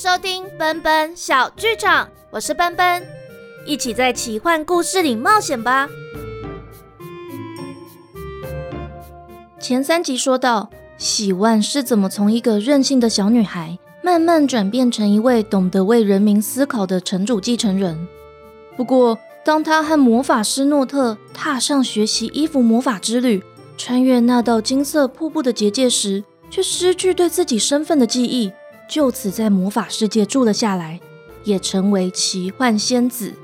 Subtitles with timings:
[0.00, 3.04] 收听奔奔小剧场，我是奔奔，
[3.66, 5.88] 一起在奇幻故事里冒险吧。
[9.58, 18.06] 前三集说到，喜万是怎么从一个任性的小女孩，慢慢转变成一位懂得为人民思考的城主继承人。
[18.76, 23.42] 不过，当她和魔法师诺特踏上学习衣服魔法之旅，
[23.76, 28.52] 穿越那道金色瀑布的结界时，却失去对自己身份的记忆。
[28.88, 30.98] 就此在魔法世界住了下来，
[31.44, 33.34] 也成为奇幻仙子。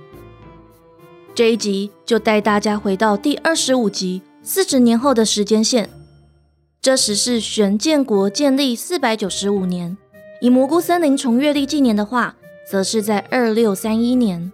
[1.34, 5.90] 这一集就带大家回到第二十五集四十年后的时间线。
[6.80, 9.96] 这时是玄剑国建立四百九十五年，
[10.40, 12.36] 以蘑菇森林重阅历纪年的话，
[12.70, 14.52] 则是在二六三一年。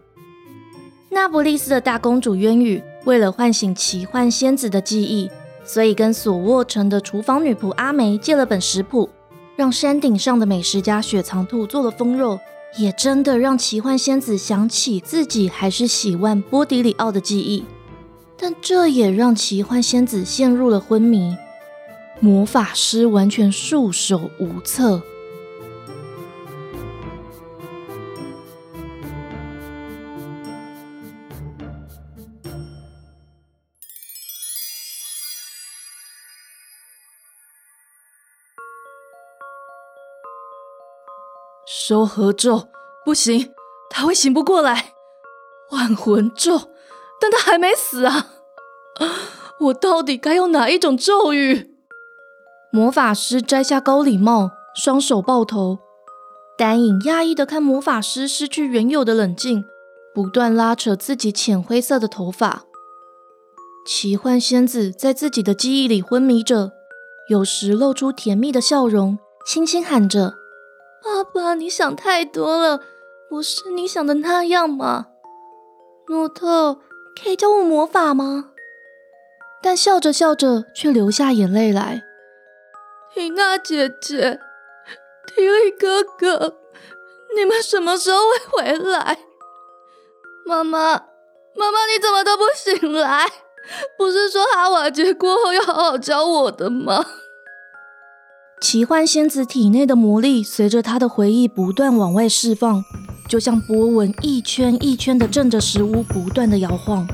[1.11, 5.31] 那不利斯的大公主渊羽为了唤醒奇幻仙子的记忆，
[5.65, 9.11] 所以跟索沃城的厨房女仆阿梅借了本食谱。
[9.61, 12.41] 让山顶上的美食家雪藏兔做了风肉，
[12.79, 17.63] 也真的让奇幻仙子想起自己还是喜欢波迪里奥的记忆，
[18.39, 21.37] 但这也让奇幻仙子陷入了昏迷，
[22.21, 25.03] 魔法师完全束手无策。
[41.91, 42.69] 收合咒
[43.05, 43.53] 不行，
[43.91, 44.93] 他会醒不过来。
[45.73, 46.71] 万魂咒，
[47.21, 48.29] 但他还没死啊！
[49.59, 51.75] 我到底该用哪一种咒语？
[52.71, 55.81] 魔法师摘下高礼帽，双手抱头。
[56.57, 59.65] 丹影讶异的看魔法师失去原有的冷静，
[60.15, 62.67] 不断拉扯自己浅灰色的头发。
[63.85, 66.71] 奇幻仙子在自己的记忆里昏迷着，
[67.29, 70.35] 有时露出甜蜜的笑容，轻轻喊着。
[71.03, 72.81] 爸爸，你想太多了，
[73.29, 75.07] 不是你想的那样嘛？
[76.09, 76.79] 诺特，
[77.21, 78.51] 可以教我魔法吗？
[79.63, 82.03] 但笑着笑着，却流下眼泪来。
[83.15, 84.39] 缇娜姐姐，
[85.27, 86.57] 缇丽哥哥，
[87.37, 88.19] 你们什么时候
[88.53, 89.19] 会回来？
[90.47, 90.93] 妈妈，
[91.55, 93.27] 妈妈，你怎么都不醒来？
[93.97, 97.05] 不是说哈瓦节过后要好好教我的吗？
[98.61, 102.85] 奇幻仙子体内的魔力随着她的回忆不断往外释放，
[103.27, 107.09] 就像波纹一圈一圈的震着石屋不断的摇晃。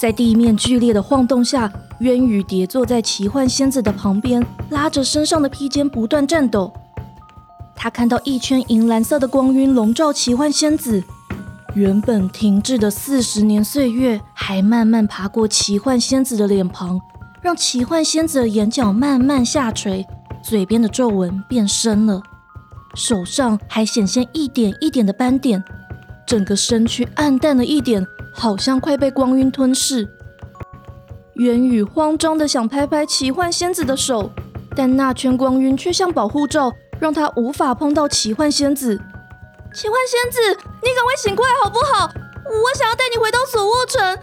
[0.00, 6.72] 在地面剧烈的晃动下，渊羽叠坐在奇幻仙子的旁边，拉着身上的披肩不断颤抖。
[7.74, 11.02] 他看到一圈银蓝色的光晕笼罩奇幻仙子，
[11.74, 17.00] 原本停滞的四十年岁月，还慢慢爬过奇幻仙子的脸庞。
[17.44, 20.02] 让奇幻仙子的眼角慢慢下垂，
[20.42, 22.22] 嘴边的皱纹变深了，
[22.94, 25.62] 手上还显现一点一点的斑点，
[26.26, 28.02] 整个身躯暗淡了一点，
[28.32, 30.08] 好像快被光晕吞噬。
[31.34, 34.30] 渊羽慌张的想拍拍奇幻仙子的手，
[34.74, 38.96] 但那圈光晕却像保护罩，让他无法碰到奇幻仙子。
[39.74, 40.40] 奇幻仙子，
[40.82, 42.06] 你赶快醒过来好不好？
[42.06, 44.18] 我想要带你回到索沃城。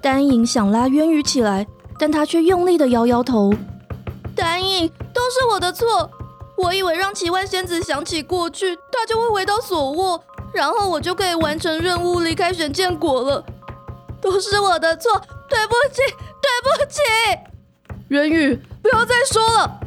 [0.00, 1.64] 丹影想拉渊羽起来。
[1.98, 3.52] 但他却用力的摇摇头。
[4.34, 6.10] 丹影，都是我的错。
[6.56, 10.20] 我以为让奇幻仙子想起过去，她就会回到索沃，
[10.52, 13.44] 然后我就可以完成任务，离开玄剑国了。
[14.20, 16.02] 都是我的错，对不起，
[16.42, 17.00] 对不起。
[18.08, 19.80] 渊羽，不要再说了。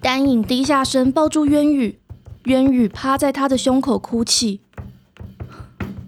[0.00, 2.00] 丹影低下身抱住渊羽，
[2.44, 4.60] 渊羽趴在他的胸口哭泣。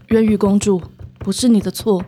[0.09, 0.83] 渊羽公主，
[1.21, 2.05] 不是你的错。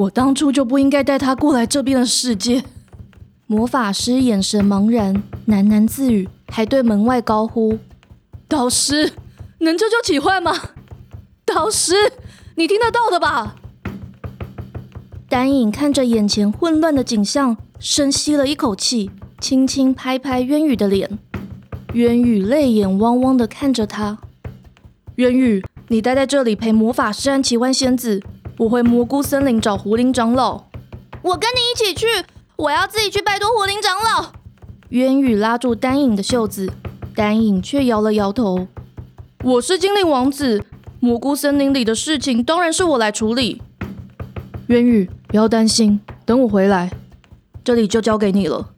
[0.00, 2.64] 我当初就不应该带他过来这边的世界。
[3.46, 5.14] 魔法师眼神茫然，
[5.46, 7.78] 喃喃自语，还对门外高呼
[8.48, 9.12] ：“导师，
[9.58, 10.54] 能救救启焕吗？
[11.44, 11.94] 导师，
[12.56, 13.56] 你听得到的吧？”
[15.28, 21.18] 丹影看着眼前混乱的景象，深吸了一口气，轻轻拍拍渊羽的脸。
[21.92, 24.16] 渊羽泪眼汪汪的看着他
[25.16, 28.22] ：“渊羽，你待在这里陪魔法师安奇幻仙子。”
[28.60, 30.64] 我回蘑菇森林找狐灵长老。
[31.22, 32.06] 我跟你一起去，
[32.56, 34.32] 我要自己去拜托狐灵长老。
[34.90, 36.70] 渊羽拉住丹影的袖子，
[37.14, 38.68] 丹影却摇了摇头。
[39.42, 40.62] 我是精灵王子，
[40.98, 43.62] 蘑菇森林里的事情当然是我来处理。
[44.66, 46.90] 渊羽，不要担心，等我回来，
[47.64, 48.72] 这里就交给你了。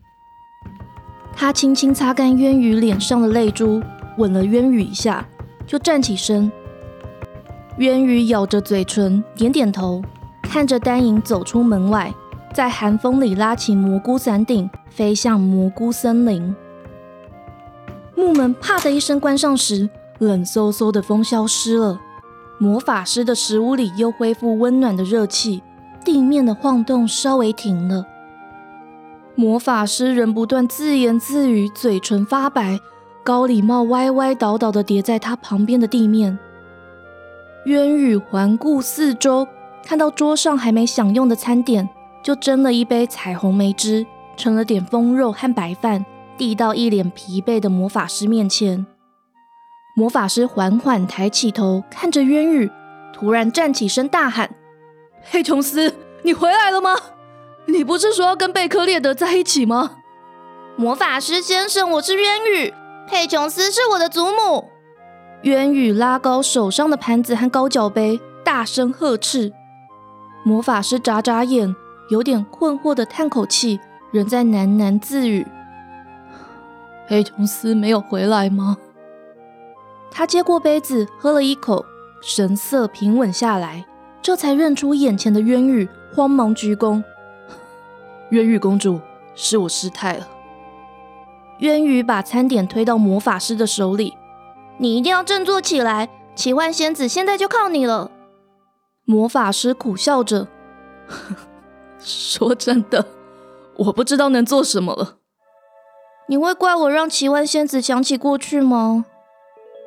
[1.34, 3.82] 他轻轻擦干渊羽脸上的泪珠，
[4.16, 5.26] 吻了渊羽一下，
[5.66, 6.52] 就站起身。
[7.78, 10.02] 渊羽咬着嘴唇，点点头，
[10.42, 12.12] 看着丹影走出门外，
[12.52, 16.54] 在寒风里拉起蘑菇伞顶，飞向蘑菇森林。
[18.14, 19.88] 木门啪的一声关上时，
[20.18, 21.98] 冷飕飕的风消失了，
[22.58, 25.62] 魔法师的石屋里又恢复温暖的热气，
[26.04, 28.04] 地面的晃动稍微停了。
[29.34, 32.78] 魔法师仍不断自言自语，嘴唇发白，
[33.24, 36.38] 高礼帽歪歪倒倒的叠在他旁边的地面。
[37.64, 39.46] 渊羽环顾四周，
[39.84, 41.88] 看到桌上还没享用的餐点，
[42.20, 44.04] 就斟了一杯彩虹梅汁，
[44.36, 46.04] 盛了点风肉和白饭，
[46.36, 48.84] 递到一脸疲惫的魔法师面前。
[49.94, 52.68] 魔法师缓缓抬起头，看着渊羽，
[53.12, 54.50] 突然站起身，大喊
[55.22, 56.96] ：“黑琼斯，你回来了吗？
[57.66, 59.98] 你不是说要跟贝克列德在一起吗？”
[60.74, 62.74] 魔法师先生，我是渊羽，
[63.06, 64.71] 佩琼斯是我的祖母。
[65.42, 69.52] 渊宇拉高手上的盘子和高脚杯，大声呵斥。
[70.44, 71.74] 魔法师眨眨眼，
[72.10, 73.80] 有点困惑的叹口气，
[74.12, 75.44] 仍在喃喃自语
[77.08, 78.76] ：“黑琼斯没有回来吗？”
[80.12, 81.84] 他接过杯子，喝了一口，
[82.22, 83.84] 神色平稳下来，
[84.22, 87.02] 这才认出眼前的渊羽，慌忙鞠躬
[88.30, 89.00] ：“渊羽公主，
[89.34, 90.28] 是我失态了。”
[91.58, 94.14] 渊宇把餐点推到魔法师的手里。
[94.78, 98.10] 你一定要振作起来，奇幻仙子现在就靠你了。
[99.04, 100.48] 魔法师苦笑着，
[101.98, 103.06] 说真的，
[103.76, 105.16] 我不知道能做什么了。
[106.28, 109.04] 你会怪我让奇幻仙子想起过去吗？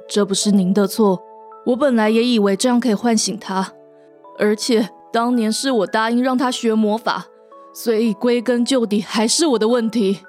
[0.08, 1.24] 这不是您的错，
[1.68, 3.74] 我本来也以为这样可以唤醒她，
[4.38, 7.26] 而且当年是我答应让她学魔法，
[7.74, 10.20] 所以归根究底还是我的问题。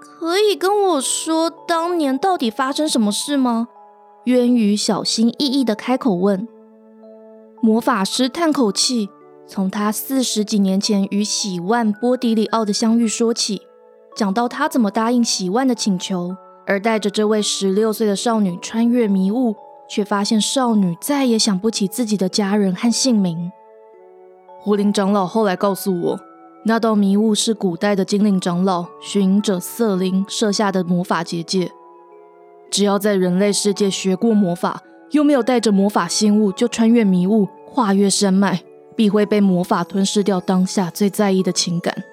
[0.00, 3.68] 可以跟我说当年到底发生什么事吗？
[4.24, 6.46] 渊羽小心翼翼的开口问。
[7.62, 9.08] 魔法师叹口气，
[9.46, 13.62] 从他四十几年前与喜万波迪里奥的相遇说起，
[14.14, 16.36] 讲到他怎么答应喜万的请求，
[16.66, 19.56] 而带着这位十六岁的少女穿越迷雾，
[19.88, 23.50] 却发现少女再也想不起自己的家人和姓名。
[24.58, 26.20] 胡林长老后来告诉我，
[26.64, 31.70] 那道迷雾是古代的精灵长老寻者瑟琳设下的魔法结界。
[32.70, 38.62] 只要在人类世界学过魔法，又没有带着魔法心物，就穿越迷雾，跨越山脉，
[38.94, 42.04] 必会被魔法吞噬掉当下最在意的情感。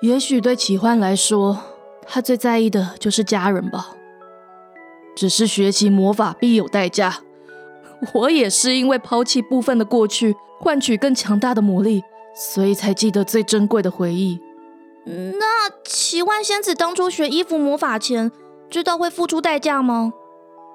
[0.00, 1.58] 也许对奇幻来说，
[2.06, 3.90] 他最在意的就是家人吧。
[5.14, 7.18] 只是学习魔法必有代价，
[8.14, 12.02] 我也是因为抛弃部分的过去，换取更强大的魔力，
[12.34, 14.40] 所以才记得最珍贵的回忆。
[15.04, 18.32] 那奇幻仙子当初学衣服魔法前。
[18.72, 20.14] 知道会付出代价吗？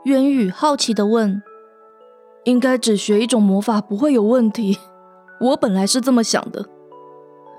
[0.03, 1.41] 渊羽好奇的问。
[2.43, 4.77] 应该只学一种魔法不会有问题。
[5.41, 6.69] 我本来是这么想的。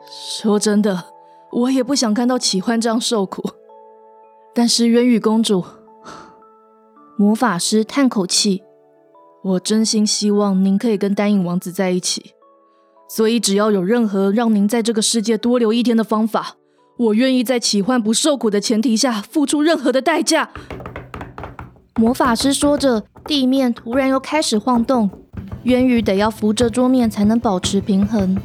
[0.09, 1.07] 说真的，
[1.51, 3.43] 我也不想看到启幻这样受苦。
[4.55, 5.65] 但是渊羽公主，
[7.17, 8.63] 魔法师叹口气，
[9.43, 12.35] 我真心希望您可以跟丹影王子在一起。
[13.09, 16.58] 所以只要有任何让您在这个世界多留一天的方法。
[16.99, 20.51] 我愿意在奇幻不受苦的前提下付出任何的代价。
[21.95, 25.09] 魔法师说着，地面突然又开始晃动，
[25.63, 28.37] 渊羽得要扶着桌面才能保持平衡。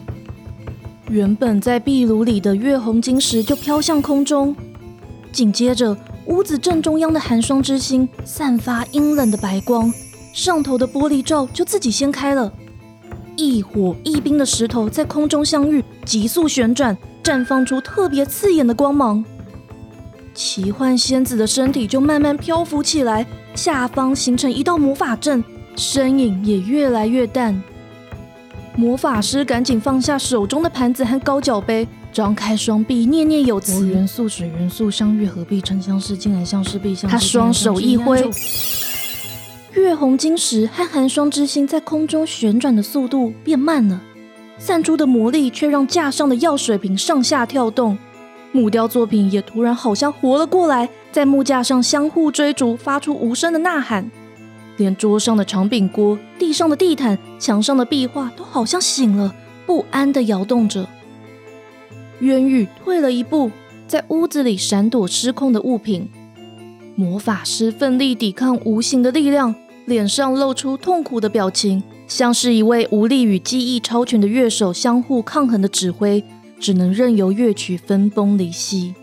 [1.09, 4.55] 原本在壁炉里的月红晶石就飘向空中，
[5.31, 5.97] 紧接着
[6.27, 9.91] 屋子正中央的寒霜之星散发阴冷的白光，
[10.31, 12.53] 上头的玻璃罩就自己掀开了，
[13.35, 16.95] 一火一冰的石头在空中相遇，急速旋转。
[17.23, 19.23] 绽放出特别刺眼的光芒，
[20.33, 23.25] 奇幻仙子的身体就慢慢漂浮起来，
[23.55, 25.41] 下方形成一道魔法阵，
[25.77, 27.63] 身影也越来越淡。
[28.75, 37.09] 魔法师赶紧放下手中的盘子和高脚杯，张开双臂念念有词：元素、水元素相遇合璧成相识，竟然相识必相。
[37.09, 38.29] 他双手一挥，
[39.71, 44.01] 月红晶石和寒霜之心在空中旋转的速度变慢了。
[44.57, 47.97] 散出的魔力却让架上的药水瓶上下跳动，
[48.51, 54.09] 木雕作品也突然好像活了过来，在木架上相互追逐，发出无声的呐喊。
[54.77, 60.87] 连桌上的长柄锅、地上的地毯、墙上的壁画都好像醒了，不安地摇动着。
[62.19, 63.51] 渊羽退了一步，
[63.87, 66.09] 在屋子里闪躲失控的物品。
[66.95, 69.53] 魔法师奋力抵抗无形的力量，
[69.85, 71.83] 脸上露出痛苦的表情。
[72.13, 76.23] 像是一位无力与技艺超群的乐手相互抗衡的指挥，
[76.59, 78.93] 只能任由乐曲分崩离析。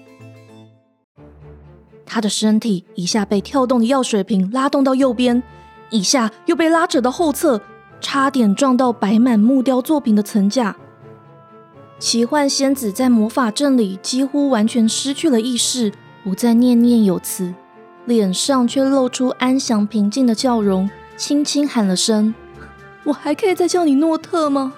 [2.06, 5.42] 他的身体一下被跳动的药水瓶拉动到右边，
[5.90, 7.60] 一下又被拉扯到后侧，
[8.00, 10.76] 差点撞到摆满木雕作品的层架。
[11.98, 17.52] 奇幻仙子在魔法阵里几乎完全失去了意识，不再念念有词，
[18.04, 22.32] 脸上却露出安详平静的笑容，轻轻喊了声
[23.04, 24.74] ：“我还可以再叫你诺特吗？”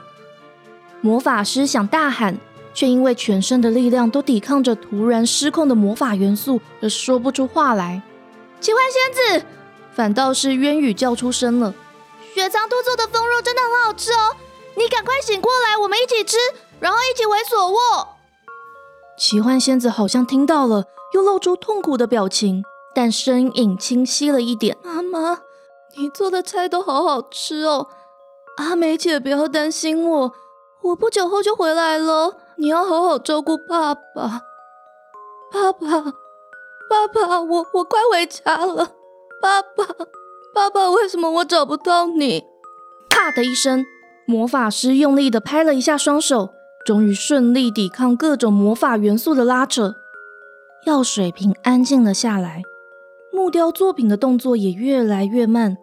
[1.01, 2.39] 魔法师想大喊，
[2.73, 8.03] 却因为全身的力量都抵抗着突然失控的魔法元素，而说不出话来。
[8.61, 9.47] 奇幻仙子，
[9.93, 11.75] 反倒是渊羽叫出声了
[12.35, 14.37] ：“雪藏兔做的风肉真的很好吃哦，
[14.77, 16.37] 你赶快醒过来，我们一起吃，
[16.79, 17.79] 然后一起为所握。”
[19.19, 22.63] 奇幻仙子好像听到了，又露出痛苦的表情，
[22.95, 25.41] 但声音清晰了一点：“妈妈，
[25.97, 27.89] 你做的菜都好好吃哦，
[28.57, 30.33] 阿美姐不要担心我。”
[30.83, 34.43] 我不久后就回来了，你要好好照顾爸爸。
[35.53, 36.03] 爸爸，
[36.91, 38.91] 爸爸，我我快回家了。
[39.41, 39.87] 爸爸，
[40.53, 42.43] 爸爸，为什么我找不到你？
[43.09, 43.85] 啪的一声，
[44.27, 46.49] 魔法师用力的拍了一下双手，
[46.85, 49.95] 终于顺利抵抗各种魔法元素的拉扯。
[50.85, 52.63] 药水瓶安静了下来，
[53.33, 55.77] 木雕作品的动作也越来越慢，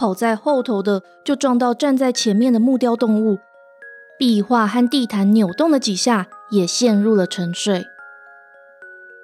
[0.00, 3.38] 跑在后头的就撞到站在前面的木雕动物。
[4.18, 7.84] 壁画和地毯扭动了几下，也陷入了沉睡。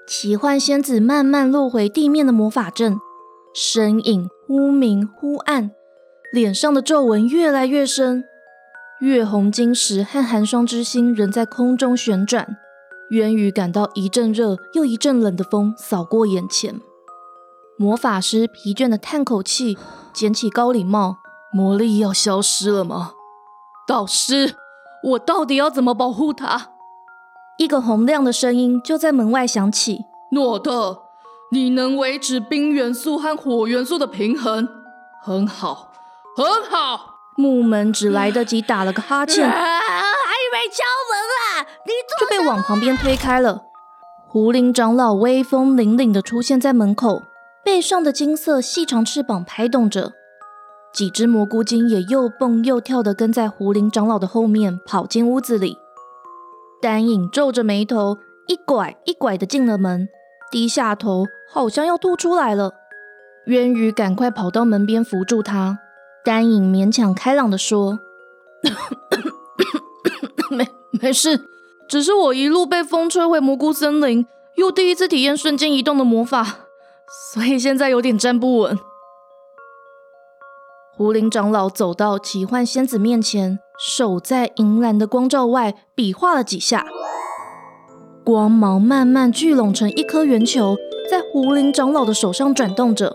[0.06, 2.98] 奇幻仙子慢慢落回地面的魔法阵，
[3.54, 5.70] 身影忽明忽暗，
[6.30, 8.24] 脸上的皱纹越来越深。
[9.00, 12.58] 月红晶石和寒霜之心仍在空中旋转。
[13.12, 16.78] 渊羽感到一阵热又一阵冷的风扫过眼前。
[17.78, 19.76] 魔法师疲倦的叹口气，
[20.12, 21.18] 捡起高礼帽。
[21.52, 23.12] 魔力要消失了吗，
[23.86, 24.54] 导师？
[25.02, 26.70] 我到底要怎么保护他？
[27.58, 31.02] 一个洪亮的声音就在门外响起：“诺特，
[31.52, 34.66] 你能维持冰元素和火元素的平衡，
[35.22, 35.92] 很好，
[36.36, 43.64] 很好。”木门只来得及打了个哈欠，啊还以为敲门啊，你就被往旁边推开了。
[44.26, 47.22] 胡林长老威风凛凛的出现在门口，
[47.66, 50.12] 背上的金色细长翅膀拍动着。
[50.94, 55.76] 几只蘑菇精也又蹦又跳的跟在胡林长老的后面跑进屋子里。
[56.80, 60.08] 丹影皱着眉头，一拐一拐的进了门，
[60.48, 62.72] 低下头，好像要吐出来了。
[63.46, 65.80] 渊羽赶快跑到门边扶住他。
[66.24, 67.98] 丹影勉强开朗的说
[70.50, 71.40] ：“没没事，
[71.88, 76.65] 只是我一路被风吹回蘑菇森林，又第一次体验瞬间移动的魔法，
[77.32, 78.78] 所以现在有点站不稳。”
[80.96, 86.86] 胡林长老走到奇幻仙子面前，手在银蓝的光照外比划了几下，
[88.24, 90.74] 光芒慢慢聚拢成一颗圆球，
[91.10, 93.14] 在胡林长老的手上转动着。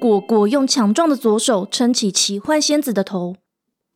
[0.00, 3.36] 果果用强壮的左手撑起奇幻仙子的头，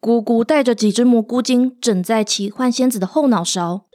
[0.01, 3.87] 姑姑带着几只蘑菇精枕在奇幻仙子的后脑勺，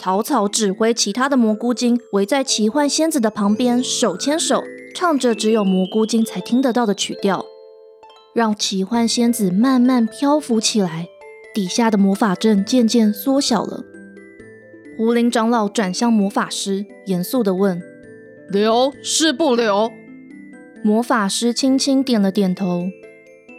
[0.00, 4.62] 草草指挥其他的蘑菇精围在奇幻仙子的旁边，手牵手。
[4.94, 7.44] 唱着只有蘑菇精才听得到的曲调，
[8.32, 11.08] 让奇幻仙子慢慢漂浮起来。
[11.52, 13.82] 底下的魔法阵渐渐缩小了。
[14.96, 17.82] 胡林长老转向魔法师，严肃地问
[18.50, 19.90] ：“留是不留？”
[20.84, 22.84] 魔法师轻轻点了点头。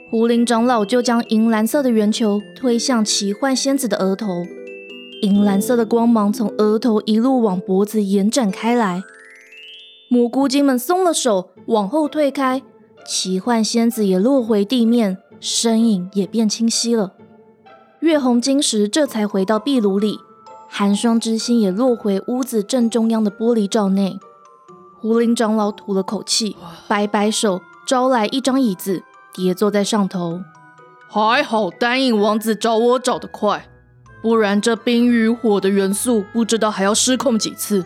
[0.10, 4.46] 胡林长老就将银蓝色的圆球推向奇幻仙子的额头，
[5.22, 9.04] 银蓝色的光芒从额头一路往脖子延展开来。
[10.08, 12.62] 蘑菇精们松了手，往后退开。
[13.06, 17.14] 奇幻仙子也落回地面，身影也变清晰了。
[18.00, 20.20] 月红晶石这才回到壁炉里，
[20.68, 24.20] 寒霜之心也落回屋子正中央的玻璃罩内。
[25.02, 26.56] 胡林长老吐了口气，
[26.88, 30.42] 摆摆手，招来一张椅子，跌坐在上头。
[31.08, 33.70] 还好丹影王子找我找得快，
[34.22, 37.86] 不然这冰与火的元素不知道还要失控几次。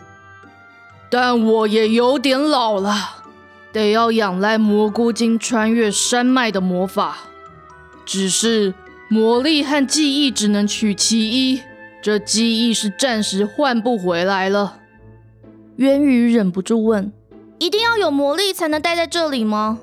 [1.10, 3.22] 但我也有点老了，
[3.72, 7.18] 得要仰赖蘑菇精穿越山脉的魔法。
[8.04, 8.74] 只是
[9.08, 11.62] 魔力和记忆只能取其一，
[12.02, 14.78] 这记忆是暂时换不回来了。
[15.76, 17.12] 渊宇忍不住问
[17.58, 19.78] ：“一定要有魔力才能待在这里吗？”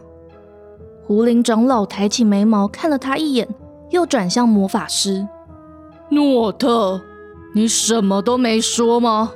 [1.08, 3.48] 胡林长老抬起眉毛看了他一眼，
[3.90, 5.28] 又转向魔法师
[6.12, 7.02] 诺特
[7.56, 9.32] ：“你什么都没说吗，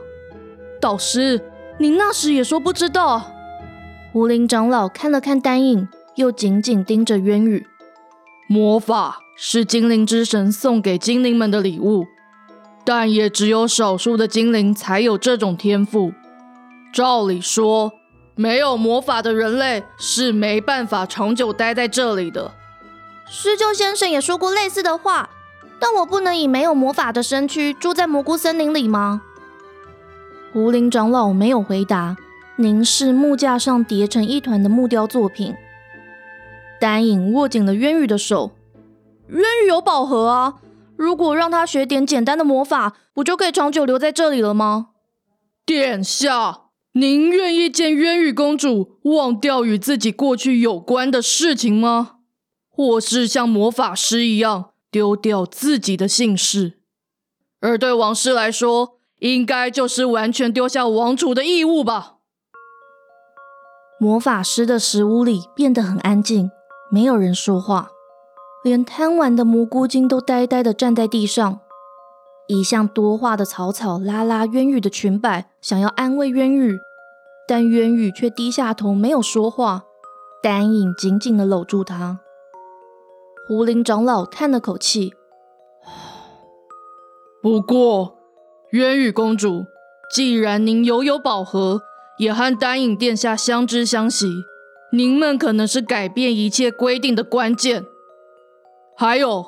[0.79, 1.41] 导师？”
[1.77, 3.31] 你那时也说不知道。
[4.13, 7.67] 胡林长老看了看丹影，又紧紧盯着渊羽。
[8.47, 12.05] 魔法是精灵之神送给精灵们的礼物，
[12.85, 16.13] 但也只有少数的精灵才有这种天赋。
[16.93, 17.91] 照理说，
[18.35, 22.53] 没有魔法的人类是没办法长久待在这里的。
[23.27, 25.29] 施救先生也说过类似的话，
[25.79, 29.21] 但我不能以没有魔法的身躯住在蘑菇森林里吗？
[30.53, 32.15] 胡林长老没有回答，
[32.55, 35.53] 凝视木架上叠成一团的木雕作品。
[36.79, 38.51] 丹影握紧了渊羽的手，
[39.27, 40.55] 渊羽有宝盒啊，
[40.95, 44.89] 如果让他学点简单的魔法，不就可以长久留在这里了吗？
[45.65, 46.61] 殿下，
[46.93, 52.17] 您愿意见渊羽公主忘掉与自己过去有关的事情吗？
[52.69, 56.79] 或是像魔法师一样丢掉自己的姓氏？
[57.59, 62.19] 而对王室来说，应该就是完全丢下王储的义务吧。
[63.99, 66.49] 魔法师的石屋里变得很安静，
[66.89, 67.89] 没有人说话，
[68.63, 71.59] 连贪玩的蘑菇精都呆呆的站在地上。
[72.47, 76.79] 一向多话的草草拉拉渊羽的裙摆，想要安慰渊羽，
[77.45, 79.83] 但渊羽却低下头没有说话。
[80.41, 82.21] 丹影紧紧的搂住他。
[83.47, 85.13] 狐灵长老叹了口气。
[87.43, 88.17] 不过，
[88.71, 89.65] 渊羽公主，
[90.13, 91.81] 既然您拥有宝盒，
[92.17, 94.27] 也和丹影殿下相知相惜，
[94.91, 97.83] 您们可能是改变一切规定的关键。
[98.97, 99.45] 还有，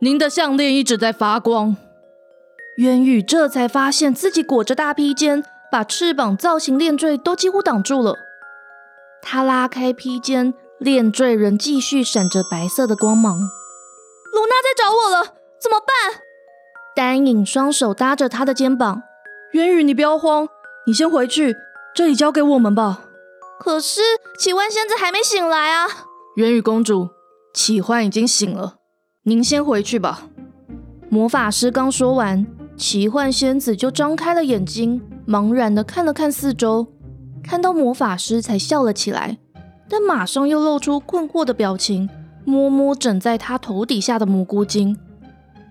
[0.00, 1.76] 您的项链一直在发光。
[2.76, 5.42] 渊羽这才发现自己裹着大披肩，
[5.72, 8.14] 把翅膀造型链坠都几乎挡住了。
[9.20, 13.38] 他拉开披肩，链坠仍继续闪着白色的光芒。
[13.38, 16.22] 卢娜在找我了，怎么办？
[16.96, 19.02] 丹影双手搭着他的肩膀，
[19.52, 20.48] 渊宇，你不要慌，
[20.86, 21.54] 你先回去，
[21.94, 23.02] 这里交给我们吧。
[23.58, 24.00] 可是
[24.38, 25.86] 奇幻仙子还没醒来啊！
[26.36, 27.10] 渊宇公主，
[27.52, 28.76] 奇幻已经醒了，
[29.24, 30.22] 您先回去吧。
[31.10, 36.86] 魔法师刚说完，奇幻仙子就张开了眼睛，茫然的看了看四周，
[37.44, 39.38] 看到魔法师才笑了起来，
[39.90, 42.08] 但马上又露出困惑的表情，
[42.44, 44.96] 摸摸枕在他头底下的蘑菇精，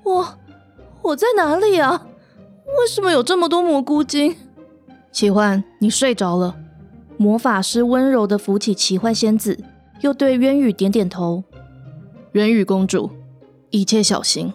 [0.03, 0.27] 我。
[1.01, 2.05] 我在哪里啊？
[2.77, 4.35] 为什么有这么多蘑菇精？
[5.13, 6.57] 奇幻，你睡着了。
[7.15, 9.57] 魔法师温柔的扶起奇幻仙子，
[10.01, 11.45] 又对渊羽点点头。
[12.33, 13.09] 渊羽公主，
[13.69, 14.53] 一切小心。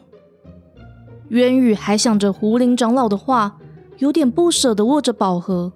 [1.29, 3.57] 渊羽还想着胡灵长老的话，
[3.97, 5.73] 有点不舍的握着宝盒。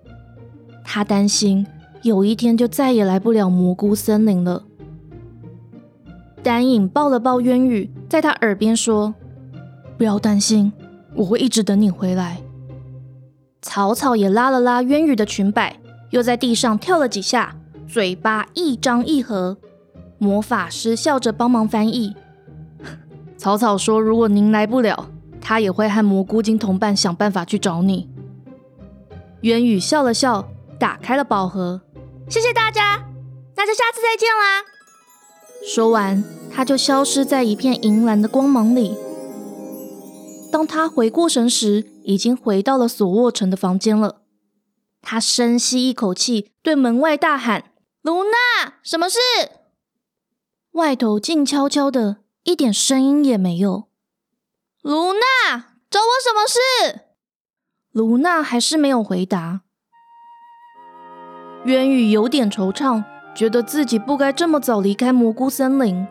[0.85, 1.67] 他担心
[2.03, 4.65] 有一天就再也来不了蘑菇森林了。
[6.43, 9.15] 丹影抱了抱渊羽，在他耳边说。
[9.97, 10.73] 不要担心，
[11.17, 12.41] 我会一直等你回来。
[13.61, 15.81] 草草也拉了拉渊羽的裙摆，
[16.11, 17.57] 又在地上跳了几下，
[17.89, 19.59] 嘴巴一张一合。
[20.19, 22.15] 魔法师笑着帮忙翻译。
[23.37, 28.09] 草草说：“如果您来不了，他也会和蘑菇精同伴想办法去找你。”
[29.43, 31.81] 渊羽笑了笑，打开了宝盒。
[32.31, 33.09] 谢谢大家，
[33.57, 34.63] 那就下次再见啦。
[35.67, 38.97] 说完，他就消失在一片银蓝的光芒里。
[40.53, 44.23] 当他回过神时，已经回到了索沃城的房间了。
[45.01, 49.19] 他深吸一口气，对门外大喊：“卢娜，什么事？”
[50.73, 53.89] 外头静悄悄的，一点声音也没有。
[54.83, 57.07] 卢娜，找我什么事？
[57.91, 59.63] 卢娜还是没有回答。
[61.69, 63.05] 渊羽有点惆怅，
[63.35, 66.07] 觉得自己不该这么早离开蘑菇森林。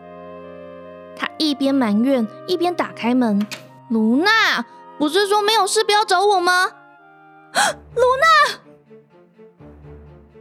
[1.16, 3.44] 他一边埋怨，一边打开门。
[3.88, 4.64] 卢娜，
[5.00, 6.66] 不是说没有事不要找我吗？
[7.96, 8.60] 卢娜，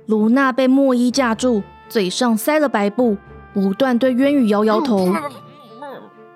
[0.06, 3.18] 卢娜被墨衣架住，嘴上塞了白布，
[3.56, 5.12] 不断对渊羽摇摇头。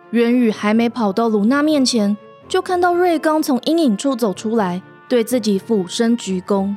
[0.09, 2.17] 渊羽还没跑到卢娜面前，
[2.47, 6.75] 就看到瑞刚从阴影处走出来，对自己俯身鞠躬。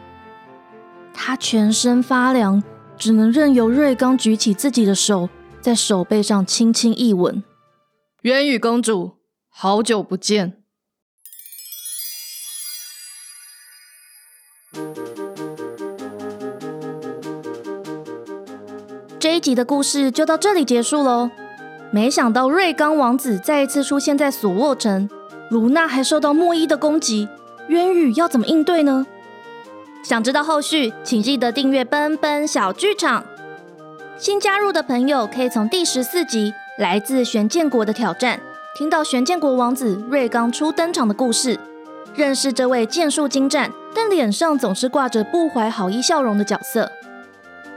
[1.15, 2.63] 他全身发凉，
[2.99, 7.43] 只能任由瑞刚举起自己的手，在手背上轻轻一吻。
[8.23, 9.13] 渊羽公主。
[9.57, 10.65] 好久不见。
[19.21, 21.31] 这一集的故事就到这里结束喽。
[21.93, 25.09] 没想到瑞刚王子再一次出现在索沃城，
[25.51, 27.29] 卢娜还受到莫伊的攻击，
[27.69, 29.07] 渊羽要怎么应对呢？
[30.05, 33.25] 想知道后续，请记得订阅奔奔小剧场。
[34.19, 38.37] 新加入的朋友可以从第十四集《来自玄剑国的挑战》。
[38.79, 41.59] 听到玄剑国王子瑞刚初登场的故事，
[42.15, 46.93] 认识这位剑术精湛但脸上总是挂着不怀好意笑容的角色。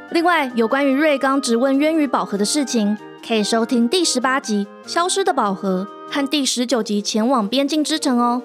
[0.10, 8.42] 另外，有关于瑞刚质问渊羽宝盒的事情，可以收听第十八集《消失的宝盒》和第十九集《前往边境之城》哦。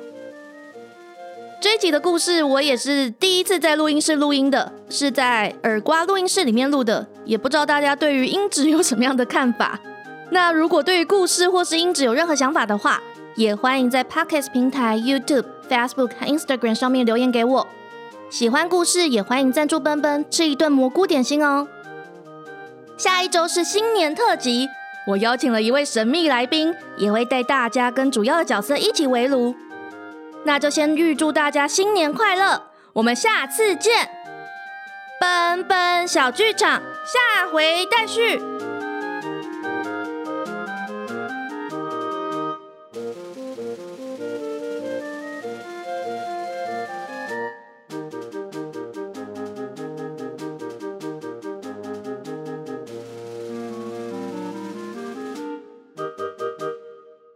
[1.62, 9.78] 这一集的故事我也是第一次在录音室录音的，是在耳瓜录音室里面录的，也不知道大家对于音质有什么样的看法。
[10.32, 13.00] 那如果对于故事或是音质有任何想法的话，
[13.36, 17.68] 也欢迎在 Pocket 平台、YouTube、Facebook 和 Instagram 上面留言给我。
[18.28, 21.68] 喜欢故事也欢迎赞助奔奔吃一顿蘑菇点心哦。
[22.96, 24.66] 下一周是新年特辑，
[25.06, 29.54] 我邀请了一位神秘来宾，也会带大家跟主要的角色一起围炉，
[30.44, 34.08] 那就先预祝大家新年快乐我们下次见。
[35.20, 38.40] 奔奔小剧场下回待续。